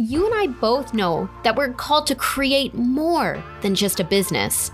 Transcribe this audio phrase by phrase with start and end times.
[0.00, 4.70] You and I both know that we're called to create more than just a business.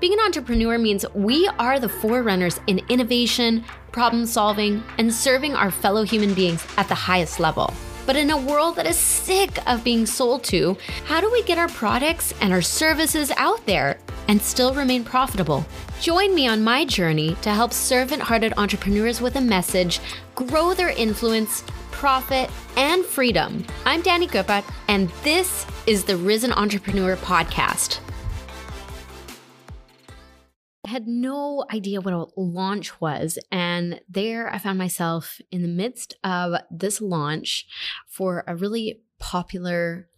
[0.00, 5.70] Being an entrepreneur means we are the forerunners in innovation, problem solving, and serving our
[5.70, 7.70] fellow human beings at the highest level.
[8.06, 11.58] But in a world that is sick of being sold to, how do we get
[11.58, 15.66] our products and our services out there and still remain profitable?
[16.00, 20.00] Join me on my journey to help servant hearted entrepreneurs with a message
[20.34, 21.62] grow their influence
[22.02, 23.64] profit, and freedom.
[23.86, 28.00] I'm Danny Goeppert, and this is the Risen Entrepreneur Podcast.
[30.84, 33.38] I had no idea what a launch was.
[33.52, 37.66] And there I found myself in the midst of this launch
[38.08, 40.08] for a really popular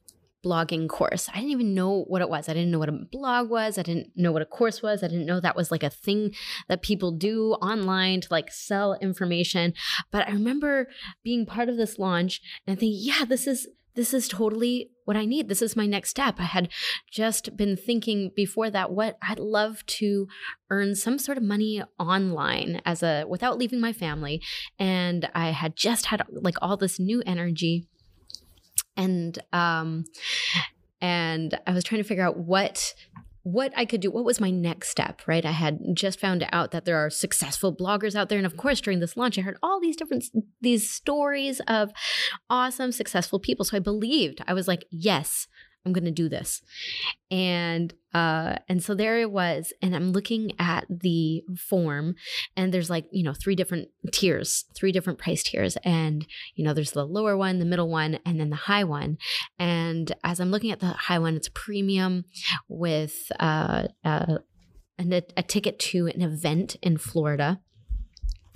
[0.45, 1.29] blogging course.
[1.31, 2.49] I didn't even know what it was.
[2.49, 3.79] I didn't know what a blog was.
[3.79, 5.03] I didn't know what a course was.
[5.03, 6.35] I didn't know that was like a thing
[6.69, 9.75] that people do online to like sell information.
[10.11, 10.89] But I remember
[11.23, 15.25] being part of this launch and thinking, yeah, this is this is totally what I
[15.25, 15.49] need.
[15.49, 16.37] This is my next step.
[16.39, 16.69] I had
[17.11, 20.27] just been thinking before that what I'd love to
[20.71, 24.43] earn some sort of money online as a without leaving my family
[24.79, 27.87] and I had just had like all this new energy
[28.97, 30.05] and um
[31.01, 32.95] and I was trying to figure out what
[33.45, 35.45] what I could do, what was my next step, right?
[35.45, 38.39] I had just found out that there are successful bloggers out there.
[38.39, 40.25] And of course, during this launch, I heard all these different
[40.63, 41.93] these stories of
[42.49, 43.67] awesome, successful people.
[43.67, 44.41] So I believed.
[44.49, 45.47] I was like, yes,
[45.85, 46.63] I'm going to do this.
[47.31, 52.15] And uh and so there it was and I'm looking at the form
[52.57, 56.75] and there's like, you know, three different tiers, three different price tiers and you know,
[56.75, 59.19] there's the lower one, the middle one and then the high one.
[59.59, 62.25] And as I'm looking at the high one, it's premium
[62.69, 64.39] with uh, uh
[64.99, 67.61] a, a ticket to an event in Florida.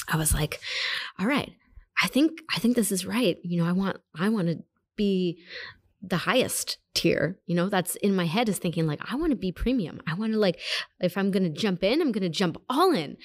[0.08, 0.60] I was like,
[1.18, 1.52] all right,
[2.02, 3.36] I think I think this is right.
[3.42, 4.58] You know, I want I want to
[4.96, 5.42] be
[6.00, 9.36] the highest tier you know that's in my head is thinking like i want to
[9.36, 10.00] be premium.
[10.06, 10.60] I want to like
[11.00, 13.16] if i'm to jump in i'm to jump all in.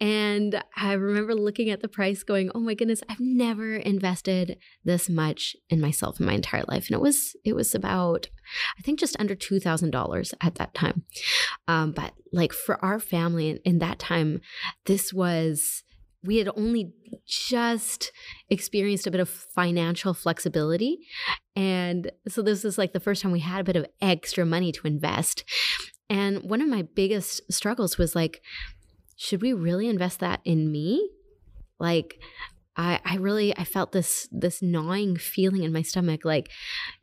[0.00, 5.08] And i remember looking at the price going oh my goodness i've never invested this
[5.08, 6.88] much in myself in my entire life.
[6.88, 8.28] And it was it was about
[8.78, 11.04] i think just under $2000 at that time.
[11.68, 14.40] Um, but like for our family in, in that time
[14.84, 15.84] this was
[16.26, 16.92] we had only
[17.26, 18.12] just
[18.50, 20.98] experienced a bit of financial flexibility.
[21.54, 24.72] And so this is like the first time we had a bit of extra money
[24.72, 25.44] to invest.
[26.08, 28.42] And one of my biggest struggles was like,
[29.16, 31.10] should we really invest that in me?
[31.78, 32.18] Like,
[32.76, 36.50] I, I really I felt this this gnawing feeling in my stomach like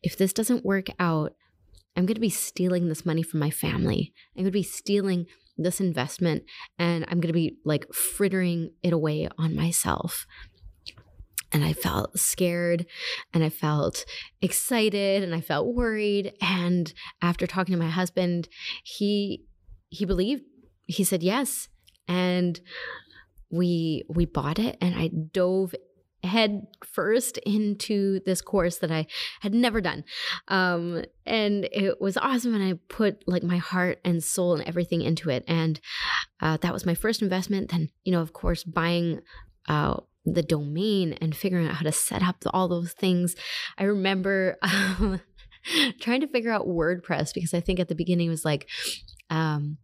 [0.04, 1.34] if this doesn't work out
[1.96, 4.14] I'm going to be stealing this money from my family.
[4.36, 6.44] I'm going to be stealing this investment
[6.78, 10.26] and I'm going to be like frittering it away on myself.
[11.52, 12.88] And I felt scared
[13.32, 14.06] and I felt
[14.42, 16.34] excited and I felt worried.
[16.42, 16.92] And
[17.22, 18.50] after talking to my husband,
[18.84, 19.46] he
[19.90, 20.44] he believed
[20.88, 21.70] he said yes.
[22.08, 22.60] And
[23.52, 25.76] we we bought it and I dove
[26.24, 29.08] head first into this course that I
[29.42, 30.04] had never done.
[30.48, 32.54] Um, and it was awesome.
[32.54, 35.44] And I put like my heart and soul and everything into it.
[35.48, 35.80] And
[36.42, 37.72] uh, that was my first investment.
[37.72, 39.22] Then, you know, of course, buying
[39.68, 43.36] uh, the domain and figuring out how to set up all those things.
[43.78, 45.20] I remember um,
[46.00, 48.68] trying to figure out WordPress because I think at the beginning it was like,
[49.30, 49.78] um,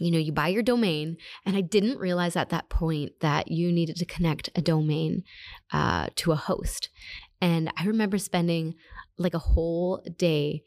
[0.00, 1.18] you know, you buy your domain.
[1.44, 5.24] And I didn't realize at that point that you needed to connect a domain
[5.72, 6.88] uh, to a host.
[7.40, 8.74] And I remember spending
[9.18, 10.64] like a whole day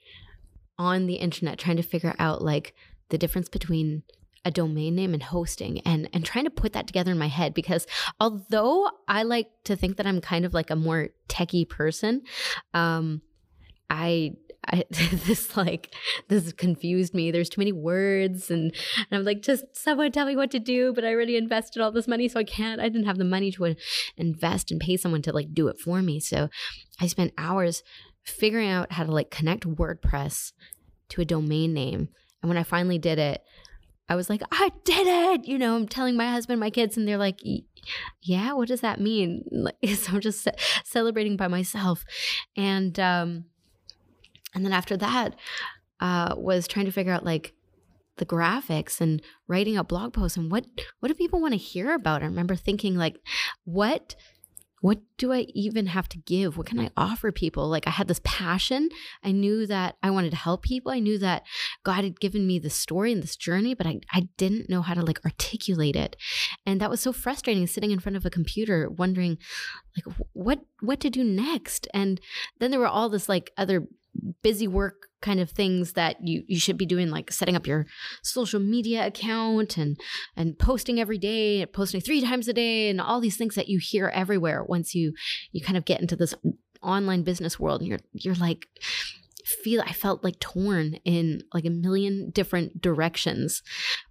[0.77, 2.73] on the internet trying to figure out like
[3.09, 4.03] the difference between
[4.45, 7.53] a domain name and hosting and and trying to put that together in my head
[7.53, 7.87] because
[8.19, 12.23] although I like to think that I'm kind of like a more techie person
[12.73, 13.21] um
[13.89, 14.33] I
[14.67, 15.93] I, this like
[16.29, 17.31] this confused me.
[17.31, 20.93] There's too many words, and, and I'm like, just someone tell me what to do.
[20.93, 22.79] But I already invested all this money, so I can't.
[22.79, 23.75] I didn't have the money to
[24.17, 26.19] invest and pay someone to like do it for me.
[26.19, 26.49] So
[26.99, 27.83] I spent hours
[28.23, 30.53] figuring out how to like connect WordPress
[31.09, 32.09] to a domain name.
[32.41, 33.41] And when I finally did it,
[34.09, 35.47] I was like, I did it.
[35.47, 37.39] You know, I'm telling my husband, my kids, and they're like,
[38.21, 39.43] yeah, what does that mean?
[39.51, 40.47] Like, so I'm just
[40.83, 42.03] celebrating by myself.
[42.57, 43.45] And um,
[44.53, 45.35] and then after that
[45.99, 47.53] uh, was trying to figure out like
[48.17, 50.65] the graphics and writing a blog post and what
[50.99, 53.17] what do people want to hear about i remember thinking like
[53.65, 54.15] what
[54.83, 56.57] what do I even have to give?
[56.57, 57.69] What can I offer people?
[57.69, 58.89] Like I had this passion.
[59.23, 60.91] I knew that I wanted to help people.
[60.91, 61.43] I knew that
[61.85, 64.93] God had given me this story and this journey, but I, I didn't know how
[64.93, 66.17] to like articulate it.
[66.65, 69.37] And that was so frustrating sitting in front of a computer wondering
[69.95, 71.87] like what what to do next.
[71.93, 72.19] And
[72.59, 73.87] then there were all this like other
[74.41, 77.85] busy work kind of things that you you should be doing like setting up your
[78.21, 79.97] social media account and
[80.35, 83.69] and posting every day and posting three times a day and all these things that
[83.69, 84.63] you hear everywhere.
[84.63, 85.13] Once you
[85.51, 86.35] you kind of get into this
[86.81, 88.67] online business world and you're you're like
[89.45, 93.61] feel I felt like torn in like a million different directions.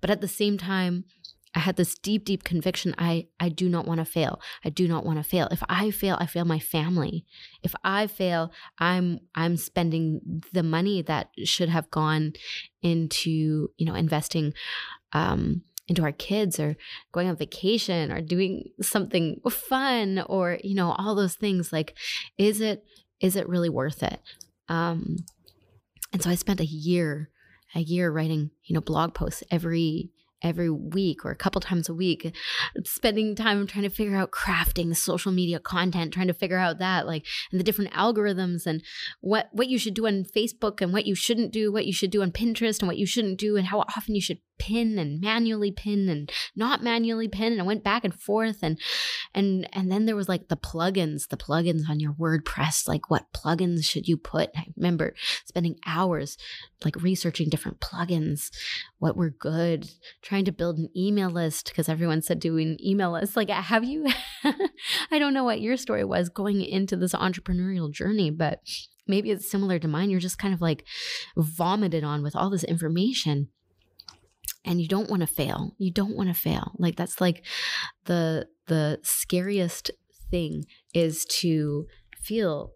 [0.01, 1.05] But at the same time
[1.55, 2.95] I had this deep, deep conviction.
[2.97, 4.41] I, I do not want to fail.
[4.65, 5.49] I do not want to fail.
[5.51, 7.27] If I fail, I fail my family.
[7.63, 12.33] If I fail, I'm I'm spending the money that should have gone
[12.81, 14.55] into you know investing
[15.13, 16.77] um, into our kids or
[17.13, 21.73] going on vacation or doing something fun or you know all those things.
[21.73, 21.97] Like,
[22.39, 22.85] is it
[23.21, 24.21] is it really worth it?
[24.69, 25.17] Um,
[26.15, 27.29] and so I spent a year
[27.75, 30.11] a year writing you know blog posts every
[30.43, 32.35] every week or a couple times a week,
[32.85, 37.07] spending time trying to figure out crafting social media content, trying to figure out that
[37.07, 38.83] like and the different algorithms and
[39.21, 42.11] what what you should do on Facebook and what you shouldn't do, what you should
[42.11, 45.21] do on Pinterest and what you shouldn't do and how often you should pin and
[45.21, 48.79] manually pin and not manually pin and I went back and forth and
[49.35, 53.33] and and then there was like the plugins the plugins on your WordPress like what
[53.33, 54.51] plugins should you put?
[54.57, 55.15] I remember
[55.45, 56.37] spending hours
[56.85, 58.51] like researching different plugins
[58.99, 59.91] what were good
[60.23, 64.07] trying to build an email list because everyone said doing email lists like have you
[65.11, 68.61] I don't know what your story was going into this entrepreneurial journey but
[69.07, 70.11] maybe it's similar to mine.
[70.11, 70.85] You're just kind of like
[71.37, 73.49] vomited on with all this information
[74.65, 75.75] and you don't want to fail.
[75.79, 76.73] You don't want to fail.
[76.79, 77.45] Like that's like
[78.05, 79.91] the the scariest
[80.31, 80.65] thing
[80.95, 81.87] is to
[82.17, 82.73] feel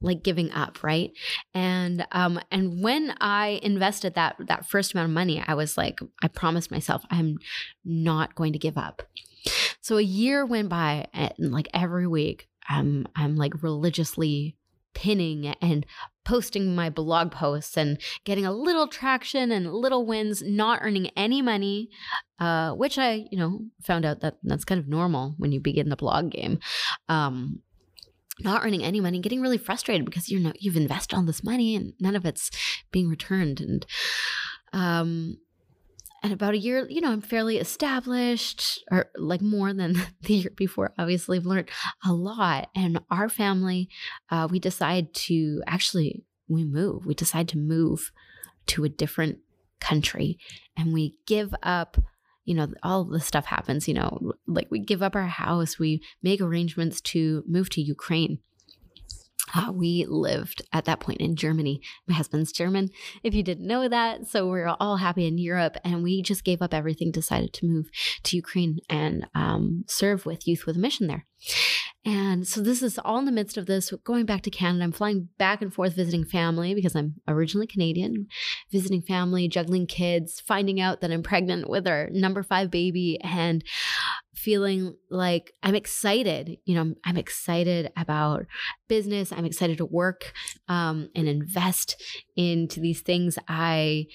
[0.00, 1.10] like giving up, right?
[1.54, 6.00] And um and when I invested that that first amount of money, I was like
[6.22, 7.38] I promised myself I'm
[7.84, 9.02] not going to give up.
[9.80, 14.56] So a year went by and like every week I'm I'm like religiously
[14.94, 15.86] pinning and
[16.30, 21.42] posting my blog posts and getting a little traction and little wins, not earning any
[21.42, 21.90] money,
[22.38, 25.88] uh, which I, you know, found out that that's kind of normal when you begin
[25.88, 26.60] the blog game.
[27.08, 27.62] Um,
[28.44, 31.74] not earning any money, getting really frustrated because you know you've invested all this money
[31.74, 32.48] and none of it's
[32.92, 33.60] being returned.
[33.60, 33.84] And
[34.72, 35.36] um,
[36.22, 40.52] and about a year, you know, I'm fairly established, or like more than the year
[40.54, 40.92] before.
[40.98, 41.70] Obviously, I've learned
[42.04, 42.68] a lot.
[42.74, 43.88] And our family,
[44.30, 47.06] uh, we decide to actually we move.
[47.06, 48.10] We decide to move
[48.66, 49.38] to a different
[49.80, 50.38] country,
[50.76, 51.96] and we give up.
[52.44, 53.86] You know, all this stuff happens.
[53.86, 58.40] You know, like we give up our house, we make arrangements to move to Ukraine.
[59.54, 61.80] Uh, we lived at that point in Germany.
[62.06, 62.90] My husband's German,
[63.22, 64.26] if you didn't know that.
[64.26, 67.66] So we are all happy in Europe, and we just gave up everything, decided to
[67.66, 67.90] move
[68.24, 71.26] to Ukraine and um, serve with Youth with a Mission there.
[72.04, 73.92] And so this is all in the midst of this.
[74.04, 78.26] Going back to Canada, I'm flying back and forth visiting family because I'm originally Canadian,
[78.70, 83.62] visiting family, juggling kids, finding out that I'm pregnant with our number five baby, and
[84.40, 86.58] feeling like I'm excited.
[86.64, 88.46] You know, I'm, I'm excited about
[88.88, 89.32] business.
[89.32, 90.32] I'm excited to work
[90.68, 92.02] um, and invest
[92.36, 93.38] into these things.
[93.48, 94.06] I,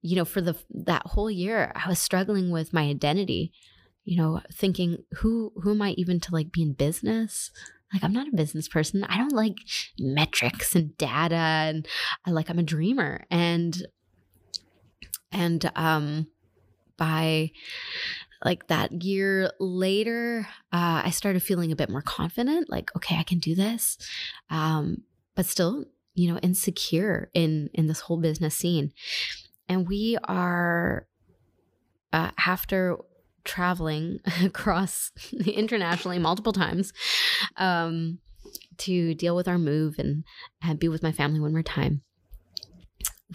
[0.00, 3.52] you know, for the that whole year, I was struggling with my identity.
[4.04, 7.50] You know, thinking who who am I even to like be in business?
[7.92, 9.04] Like I'm not a business person.
[9.04, 9.56] I don't like
[9.98, 11.86] metrics and data, and
[12.24, 13.24] I like I'm a dreamer.
[13.30, 13.76] And
[15.30, 16.28] and um,
[16.96, 17.50] by
[18.44, 22.70] like that year later, uh, I started feeling a bit more confident.
[22.70, 23.98] Like, okay, I can do this,
[24.50, 25.02] um,
[25.34, 28.92] but still, you know, insecure in in this whole business scene.
[29.68, 31.06] And we are
[32.12, 32.96] uh, after
[33.44, 35.10] traveling across
[35.46, 36.92] internationally multiple times
[37.56, 38.18] um,
[38.78, 40.24] to deal with our move and,
[40.62, 42.02] and be with my family one more time.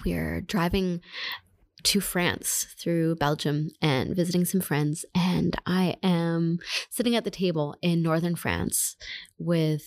[0.06, 1.02] We're driving
[1.84, 5.06] to France through Belgium and visiting some friends.
[5.14, 6.60] And I am
[6.90, 8.96] sitting at the table in northern France
[9.38, 9.84] with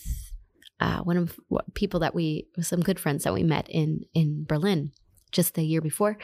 [0.80, 1.38] uh, one of
[1.74, 4.92] people that we, some good friends that we met in in Berlin
[5.32, 6.18] just the year before.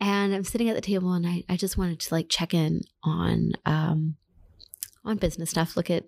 [0.00, 2.80] And I'm sitting at the table and I, I just wanted to like check in
[3.02, 4.16] on um,
[5.04, 6.04] on business stuff, look at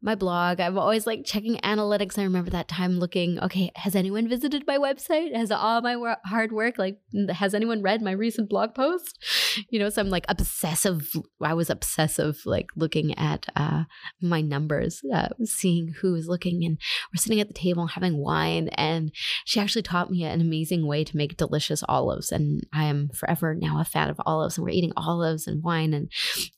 [0.00, 0.60] my blog.
[0.60, 2.18] I'm always like checking analytics.
[2.18, 5.34] I remember that time looking, okay, has anyone visited my website?
[5.34, 9.18] Has all my hard work, like, has anyone read my recent blog post?
[9.70, 13.84] you know, some like obsessive, I was obsessive, like looking at uh,
[14.20, 16.64] my numbers, uh, seeing who was looking.
[16.64, 16.78] And
[17.12, 18.68] we're sitting at the table having wine.
[18.74, 19.12] And
[19.44, 22.32] she actually taught me an amazing way to make delicious olives.
[22.32, 24.56] And I am forever now a fan of olives.
[24.56, 25.94] And we're eating olives and wine.
[25.94, 26.10] And,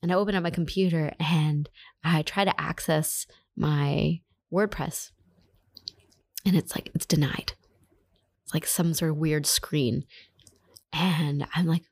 [0.03, 1.69] and I open up my computer and
[2.05, 3.27] I try to access
[3.57, 4.21] my
[4.53, 5.11] WordPress.
[6.47, 7.53] And it's like, it's denied.
[8.45, 10.05] It's like some sort of weird screen.
[10.93, 11.85] And I'm like,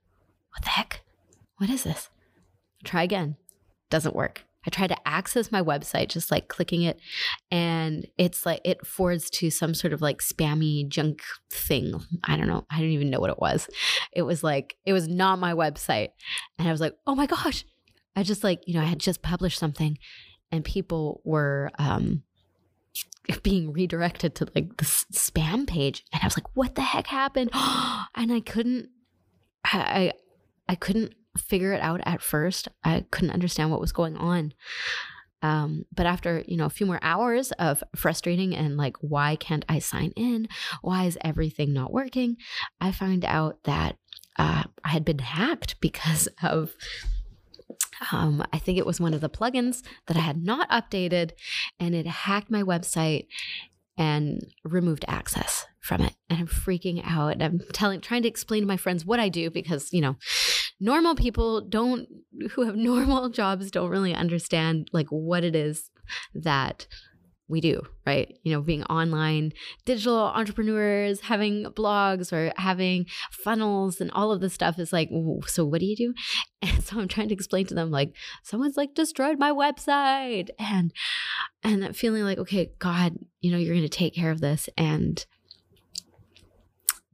[0.50, 1.02] what the heck?
[1.58, 2.10] What is this?
[2.84, 3.36] Try again.
[3.90, 4.44] Doesn't work.
[4.66, 7.00] I try to access my website, just like clicking it,
[7.50, 11.94] and it's like it forwards to some sort of like spammy junk thing.
[12.24, 12.66] I don't know.
[12.70, 13.68] I don't even know what it was.
[14.12, 16.08] It was like, it was not my website.
[16.58, 17.64] And I was like, oh my gosh.
[18.14, 19.96] I just like, you know, I had just published something
[20.50, 22.22] and people were um,
[23.42, 26.04] being redirected to like the spam page.
[26.12, 27.50] And I was like, what the heck happened?
[27.54, 28.88] and I couldn't,
[29.64, 30.12] I,
[30.68, 32.68] I couldn't figure it out at first.
[32.84, 34.52] I couldn't understand what was going on.
[35.40, 39.64] Um, but after, you know, a few more hours of frustrating and like, why can't
[39.68, 40.48] I sign in?
[40.82, 42.36] Why is everything not working?
[42.80, 43.96] I found out that
[44.36, 46.74] uh, I had been hacked because of
[48.12, 51.32] um, I think it was one of the plugins that I had not updated,
[51.80, 53.26] and it hacked my website
[53.96, 56.14] and removed access from it.
[56.30, 57.32] And I'm freaking out.
[57.32, 60.16] And I'm telling, trying to explain to my friends what I do because, you know,
[60.80, 62.08] normal people don't,
[62.52, 65.90] who have normal jobs, don't really understand like what it is
[66.34, 66.86] that
[67.48, 68.36] we do, right?
[68.42, 69.52] You know, being online
[69.86, 75.08] digital entrepreneurs, having blogs or having funnels and all of this stuff is like,
[75.46, 76.14] so what do you do?
[76.60, 80.92] And so I'm trying to explain to them like someone's like destroyed my website and
[81.62, 84.68] and that feeling like, okay, God, you know, you're going to take care of this
[84.76, 85.24] and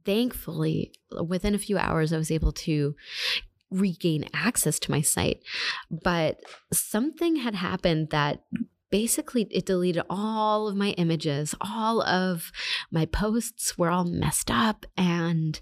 [0.03, 0.93] thankfully
[1.27, 2.95] within a few hours I was able to
[3.71, 5.41] regain access to my site.
[5.89, 6.39] But
[6.71, 8.43] something had happened that
[8.91, 12.51] basically it deleted all of my images all of
[12.91, 15.59] my posts were all messed up and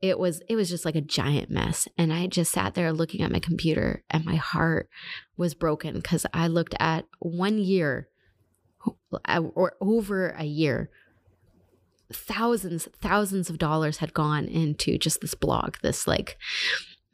[0.00, 3.22] it was it was just like a giant mess and i just sat there looking
[3.22, 4.88] at my computer and my heart
[5.36, 8.08] was broken because i looked at one year
[9.54, 10.90] or over a year
[12.12, 16.38] thousands thousands of dollars had gone into just this blog this like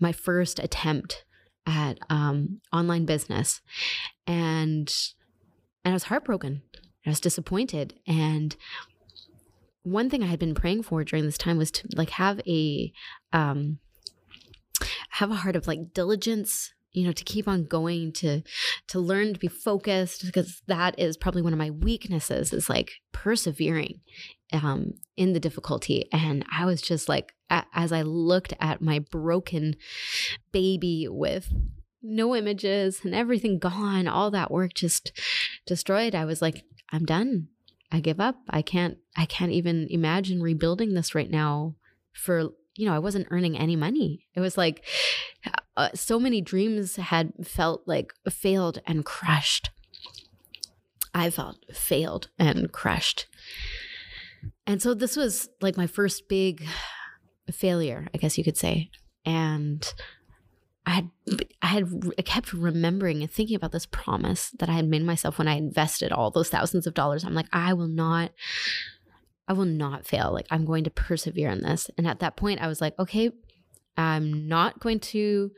[0.00, 1.24] my first attempt
[1.66, 3.60] at um, online business
[4.26, 4.92] and
[5.84, 6.62] and I was heartbroken.
[7.06, 7.94] I was disappointed.
[8.06, 8.56] And
[9.82, 12.92] one thing I had been praying for during this time was to like have a
[13.32, 13.78] um
[15.10, 18.42] have a heart of like diligence you know to keep on going to
[18.88, 22.92] to learn to be focused because that is probably one of my weaknesses is like
[23.12, 24.00] persevering
[24.54, 29.74] um in the difficulty and i was just like as i looked at my broken
[30.52, 31.52] baby with
[32.04, 35.10] no images and everything gone, all that work just
[35.66, 36.14] destroyed.
[36.14, 37.48] I was like, I'm done.
[37.90, 38.36] I give up.
[38.50, 41.76] I can't I can't even imagine rebuilding this right now
[42.12, 44.26] for you know, I wasn't earning any money.
[44.34, 44.84] It was like
[45.76, 49.70] uh, so many dreams had felt like failed and crushed.
[51.14, 53.26] I felt failed and crushed.
[54.66, 56.64] And so this was like my first big
[57.52, 58.90] failure, I guess you could say.
[59.24, 59.92] And
[60.86, 61.10] I had
[61.62, 65.38] I had I kept remembering and thinking about this promise that I had made myself
[65.38, 67.24] when I invested all those thousands of dollars.
[67.24, 68.32] I'm like, I will not
[69.48, 70.32] I will not fail.
[70.32, 71.90] Like I'm going to persevere in this.
[71.96, 73.30] And at that point I was like, okay,
[73.96, 75.50] I'm not going to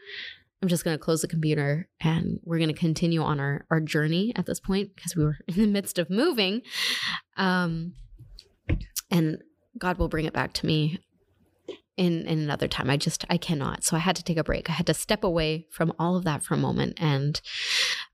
[0.63, 3.81] I'm just going to close the computer and we're going to continue on our our
[3.81, 6.63] journey at this point because we were in the midst of moving.
[7.37, 7.95] Um
[9.11, 9.43] and
[9.79, 10.99] God will bring it back to me
[11.97, 12.91] in in another time.
[12.91, 13.85] I just I cannot.
[13.85, 14.69] So I had to take a break.
[14.69, 17.41] I had to step away from all of that for a moment and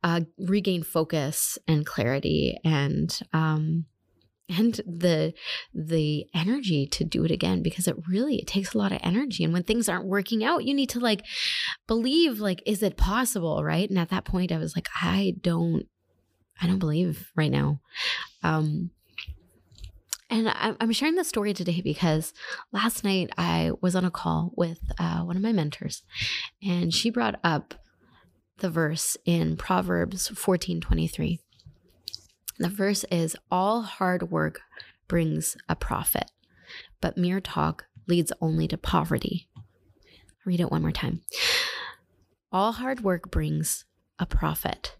[0.03, 3.87] uh, regain focus and clarity and um
[4.49, 5.33] and the
[5.73, 9.45] the energy to do it again because it really it takes a lot of energy
[9.45, 11.25] and when things aren't working out you need to like
[11.87, 15.87] believe like is it possible right and at that point i was like i don't
[16.61, 17.81] i don't believe right now
[18.43, 18.91] um
[20.33, 22.33] and I'm sharing this story today because
[22.73, 26.03] last night I was on a call with uh, one of my mentors,
[26.63, 27.75] and she brought up
[28.59, 31.39] the verse in Proverbs 14 23.
[32.59, 34.61] The verse is All hard work
[35.07, 36.31] brings a profit,
[37.03, 39.49] but mere talk leads only to poverty.
[39.55, 39.65] I'll
[40.47, 41.21] read it one more time.
[42.51, 43.85] All hard work brings
[44.19, 44.97] a profit,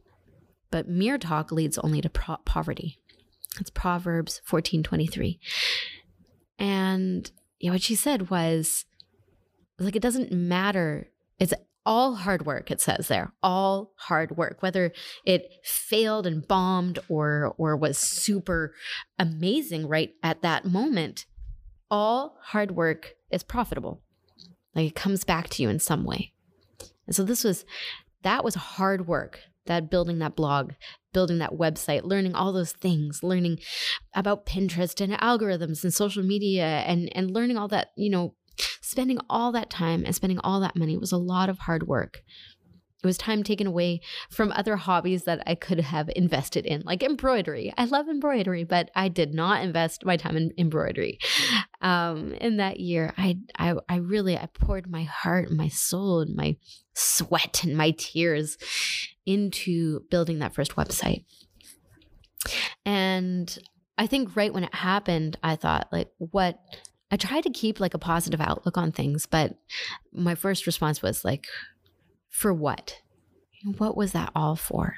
[0.71, 2.99] but mere talk leads only to pro- poverty.
[3.61, 5.39] It's Proverbs 14 23.
[6.59, 7.31] And
[7.69, 8.85] know, what she said was
[9.79, 11.09] like, it doesn't matter.
[11.39, 11.55] It's
[11.85, 14.93] all hard work it says there all hard work whether
[15.25, 18.73] it failed and bombed or or was super
[19.19, 21.27] amazing right at that moment
[21.91, 24.01] all hard work is profitable
[24.75, 26.33] like it comes back to you in some way
[27.07, 27.65] and so this was
[28.23, 30.73] that was hard work that building that blog
[31.13, 33.59] building that website learning all those things learning
[34.15, 38.35] about pinterest and algorithms and social media and and learning all that you know
[38.81, 42.23] spending all that time and spending all that money was a lot of hard work.
[43.03, 44.01] It was time taken away
[44.31, 47.75] from other hobbies that I could have invested in, like embroidery.
[47.77, 51.19] I love embroidery, but I did not invest my time in embroidery.
[51.81, 56.21] Um, in that year, I, I, I really, I poured my heart, and my soul,
[56.21, 56.57] and my
[56.95, 58.57] sweat and my tears
[59.27, 61.25] into building that first website.
[62.85, 63.57] And
[63.99, 66.59] I think right when it happened, I thought, like, what
[67.11, 69.55] I try to keep like a positive outlook on things, but
[70.13, 71.47] my first response was like,
[72.31, 73.01] for what?
[73.77, 74.97] What was that all for?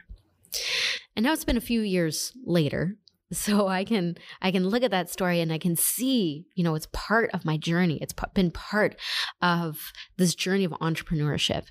[1.17, 2.97] And now it's been a few years later,
[3.33, 6.77] so I can I can look at that story and I can see, you know,
[6.77, 7.99] it's part of my journey.
[8.01, 8.97] It's been part
[9.43, 11.65] of this journey of entrepreneurship.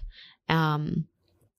[0.50, 1.06] Um,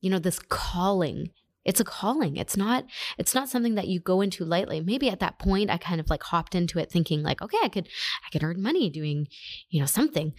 [0.04, 1.30] you know, this calling.
[1.64, 2.36] It's a calling.
[2.36, 2.84] It's not
[3.16, 4.82] it's not something that you go into lightly.
[4.82, 7.70] Maybe at that point i kind of like hopped into it thinking like okay i
[7.70, 7.88] could
[8.26, 9.28] i could earn money doing
[9.70, 10.34] you know something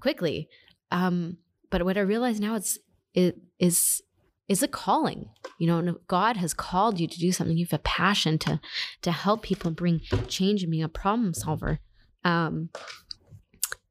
[0.00, 0.50] quickly.
[0.90, 1.38] Um
[1.70, 2.78] but what i realize now it's
[3.14, 4.02] it is
[4.48, 5.30] is a calling.
[5.58, 8.60] You know god has called you to do something you have a passion to
[9.00, 11.80] to help people bring change and being a problem solver
[12.22, 12.68] um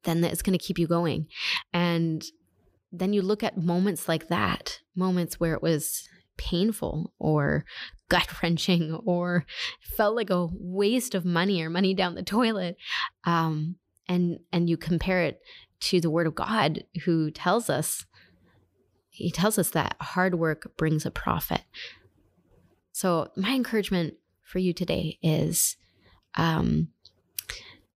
[0.06, 1.28] then it's going to keep you going.
[1.74, 2.24] And
[3.00, 7.66] then you look at moments like that moments where it was painful or
[8.10, 9.46] gut wrenching or
[9.82, 12.76] felt like a waste of money or money down the toilet
[13.26, 13.76] um,
[14.08, 15.40] and and you compare it
[15.80, 18.06] to the word of god who tells us
[19.16, 21.62] he tells us that hard work brings a profit.
[22.92, 25.78] So my encouragement for you today is
[26.36, 26.90] um,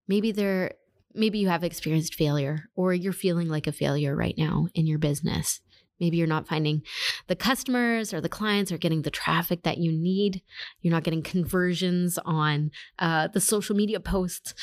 [0.08, 0.72] maybe there
[1.14, 4.98] maybe you have experienced failure or you're feeling like a failure right now in your
[4.98, 5.60] business
[6.00, 6.82] Maybe you're not finding
[7.26, 10.42] the customers or the clients or getting the traffic that you need.
[10.80, 14.54] You're not getting conversions on uh, the social media posts,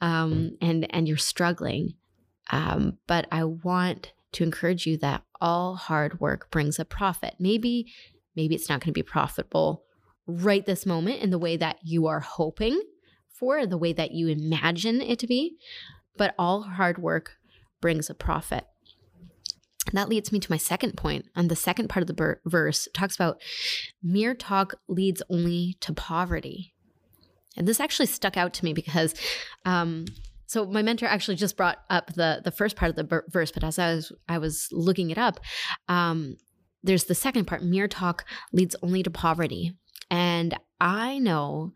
[0.00, 1.94] um, and and you're struggling.
[2.50, 7.34] Um, but I want to encourage you that all hard work brings a profit.
[7.40, 7.92] Maybe
[8.36, 9.82] maybe it's not going to be profitable
[10.26, 12.80] right this moment in the way that you are hoping
[13.38, 15.56] for, the way that you imagine it to be,
[16.16, 17.32] but all hard work
[17.80, 18.66] brings a profit.
[19.86, 21.26] And that leads me to my second point.
[21.36, 23.40] And the second part of the ber- verse talks about
[24.02, 26.74] mere talk leads only to poverty.
[27.56, 29.14] And this actually stuck out to me because,
[29.64, 30.06] um,
[30.46, 33.50] so my mentor actually just brought up the the first part of the ber- verse,
[33.50, 35.40] but as I was I was looking it up,
[35.88, 36.36] um,
[36.82, 37.62] there's the second part.
[37.62, 39.76] Mere talk leads only to poverty,
[40.10, 41.72] and I know,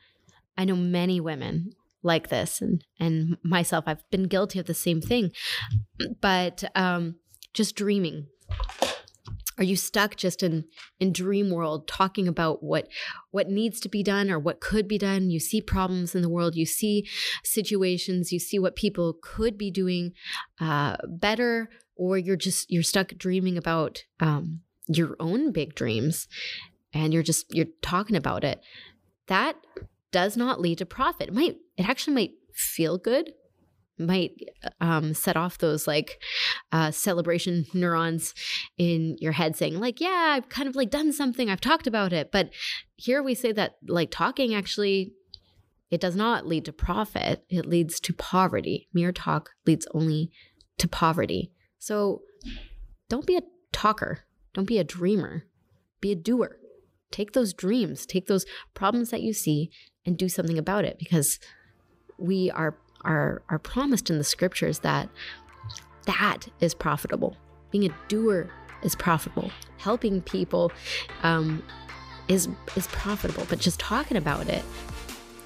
[0.59, 1.71] I know many women
[2.03, 3.85] like this, and and myself.
[3.87, 5.33] I've been guilty of the same thing,
[6.21, 7.17] but um,
[7.55, 8.27] just dreaming?
[9.57, 10.65] Are you stuck just in
[11.01, 12.89] in dream world talking about what
[13.31, 15.31] what needs to be done or what could be done?
[15.31, 17.07] You see problems in the world, you see
[17.43, 20.13] situations, you see what people could be doing
[20.61, 26.29] uh, better, or you're just you're stuck dreaming about um, your own big dreams,
[26.93, 28.61] and you're just you're talking about it.
[29.27, 29.57] That
[30.11, 31.29] does not lead to profit.
[31.29, 33.33] It might it actually might feel good
[33.99, 34.33] might
[34.81, 36.21] um, set off those like
[36.73, 38.35] uh, celebration neurons
[38.77, 41.51] in your head saying like yeah i've kind of like done something.
[41.51, 42.31] I've talked about it.
[42.31, 42.51] But
[42.97, 45.13] here we say that like talking actually
[45.91, 47.45] it does not lead to profit.
[47.49, 48.89] It leads to poverty.
[48.93, 50.31] Mere talk leads only
[50.77, 51.51] to poverty.
[51.79, 52.23] So
[53.09, 53.43] don't be a
[53.73, 54.21] talker.
[54.53, 55.47] Don't be a dreamer.
[56.01, 56.59] Be a doer.
[57.11, 58.05] Take those dreams.
[58.05, 58.45] Take those
[58.75, 59.71] problems that you see
[60.09, 61.39] and do something about it because
[62.17, 65.09] we are are, are promised in the scriptures that
[66.07, 67.37] that is profitable.
[67.71, 68.51] Being a doer
[68.83, 69.53] is profitable.
[69.77, 70.73] Helping people
[71.23, 71.63] um,
[72.27, 73.47] is is profitable.
[73.49, 74.65] But just talking about it,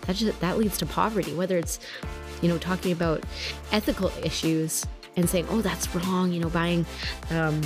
[0.03, 1.35] that just that leads to poverty.
[1.35, 1.81] Whether it's
[2.41, 3.25] you know talking about
[3.73, 6.33] ethical issues and saying, oh, that's wrong.
[6.33, 6.87] You know, buying.
[7.31, 7.61] Um,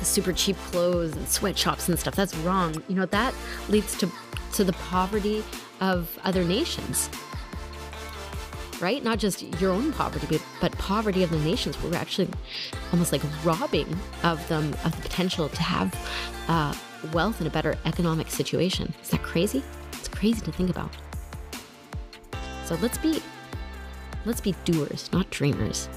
[0.00, 3.32] super cheap clothes and sweatshops and stuff that's wrong you know that
[3.68, 4.10] leads to
[4.52, 5.44] to the poverty
[5.80, 7.08] of other nations
[8.82, 9.04] right?
[9.04, 11.80] Not just your own poverty, but, poverty of the nations.
[11.80, 12.28] We're actually
[12.90, 15.94] almost like robbing of them of the potential to have
[16.48, 16.74] uh,
[17.12, 18.92] wealth and a better economic situation.
[19.00, 19.62] Is that crazy?
[19.92, 20.90] It's crazy to think about.
[22.64, 23.22] So let's be
[24.24, 25.88] let's be doers, not dreamers.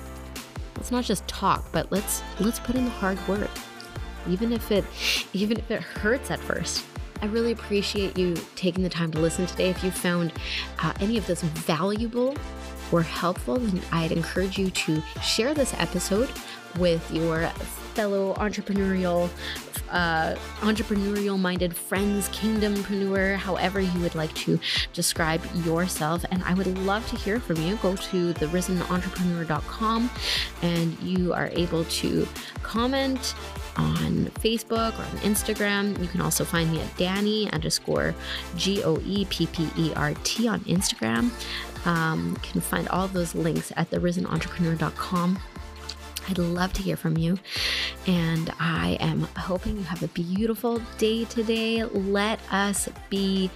[0.76, 3.50] Let's not just talk, but let's let's put in the hard work.
[4.28, 4.86] even if it
[5.34, 6.86] even if it hurts at first.
[7.22, 9.70] I really appreciate you taking the time to listen today.
[9.70, 10.34] If you found
[10.80, 12.36] uh, any of this valuable
[12.92, 16.30] or helpful, then I'd encourage you to share this episode
[16.78, 17.52] with your
[17.96, 19.30] fellow entrepreneurial
[19.90, 24.60] uh, entrepreneurial minded friends, kingdompreneur, however you would like to
[24.94, 26.26] describe yourself.
[26.32, 27.76] And I would love to hear from you.
[27.78, 30.10] Go to therisenentrepreneur.com
[30.62, 32.28] and you are able to
[32.64, 33.36] comment
[33.78, 36.00] on Facebook or on Instagram.
[36.02, 38.16] You can also find me at Danny underscore
[38.56, 41.30] G O E P P E R T on Instagram.
[41.86, 45.40] Um, you can find all those links at therisenentrepreneur.com.
[46.28, 47.38] I'd love to hear from you.
[48.08, 51.84] And I am hoping you have a beautiful day today.
[51.84, 53.50] Let us be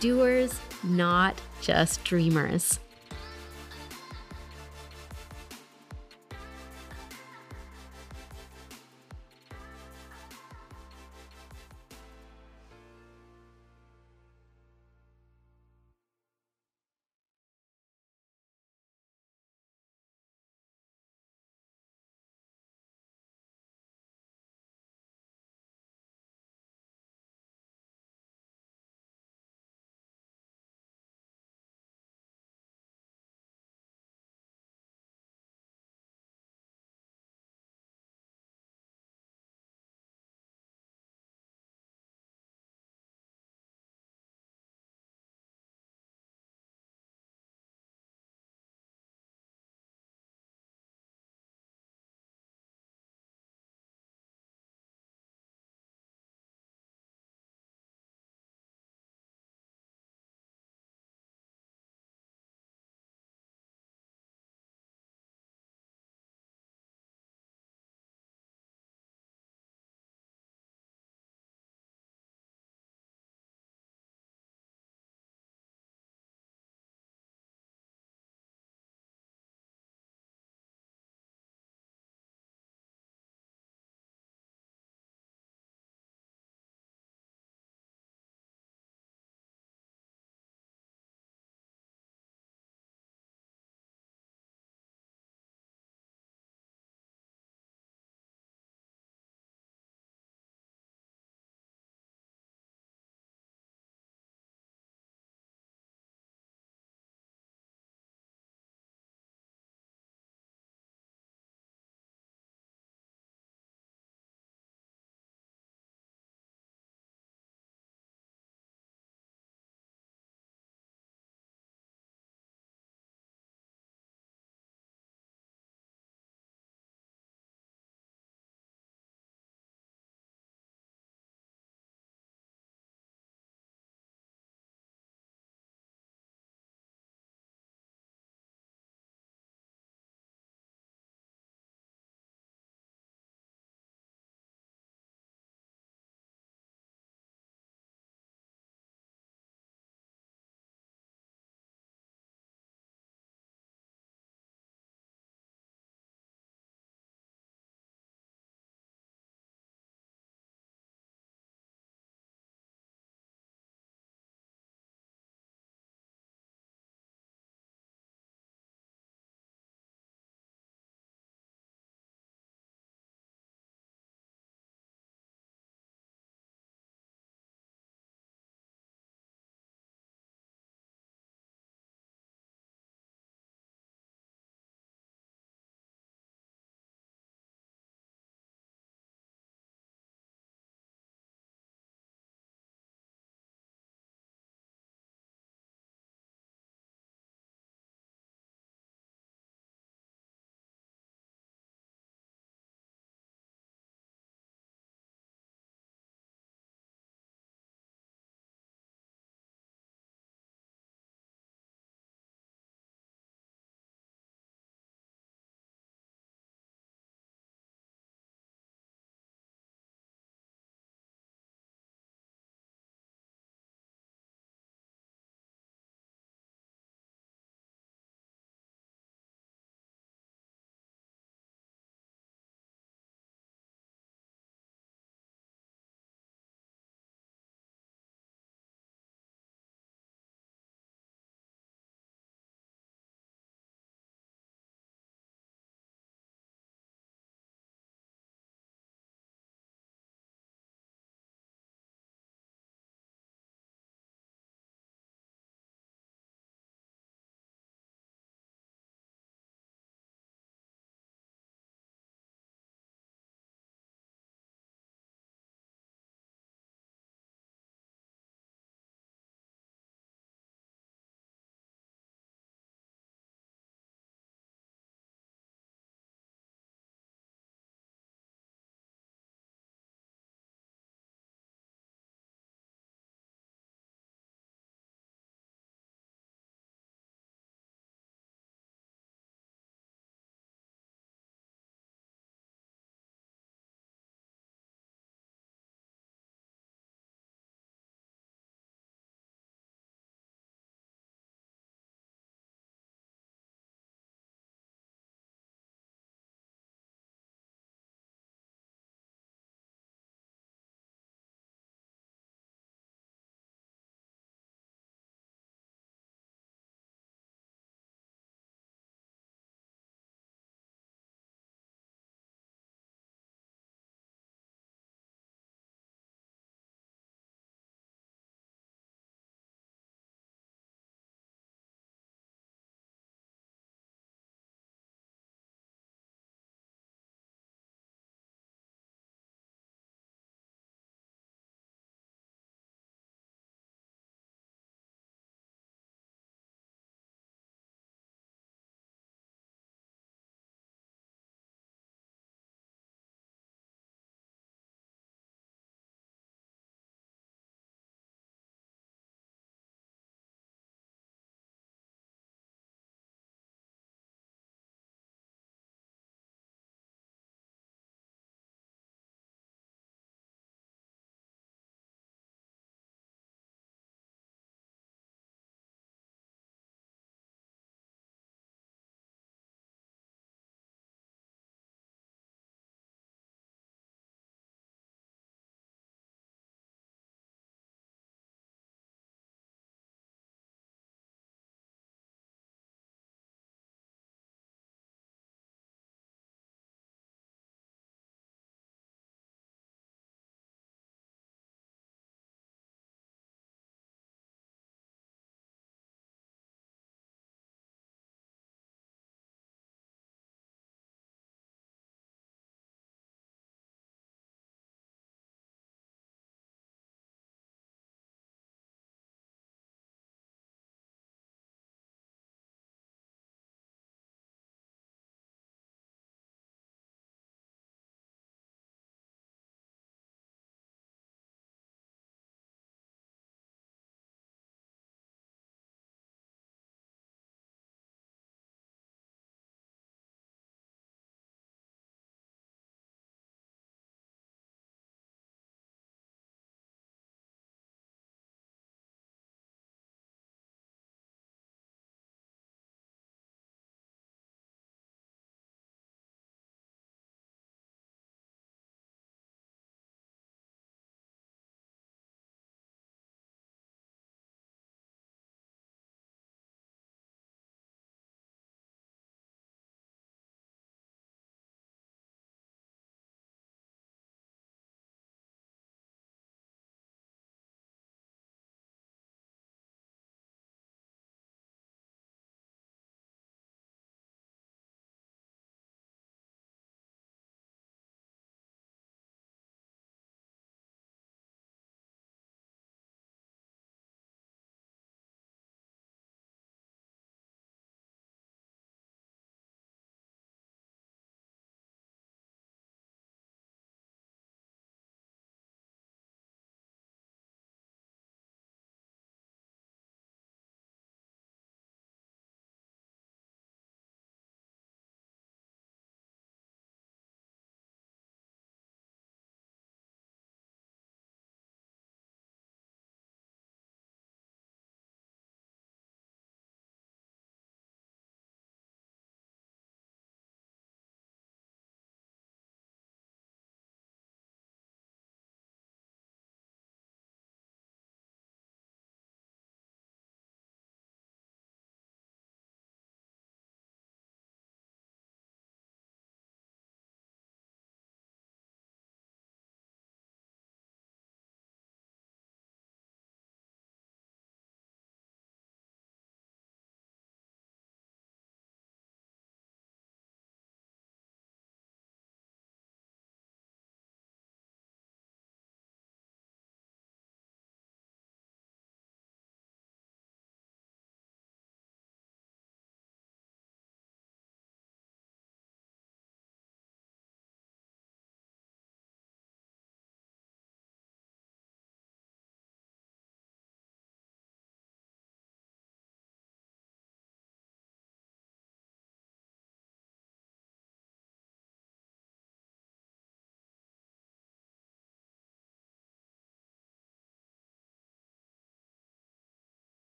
[0.00, 2.78] doers, not just dreamers.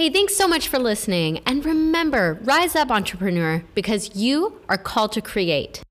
[0.00, 1.40] Hey, thanks so much for listening.
[1.44, 5.82] And remember, rise up, entrepreneur, because you are called to create.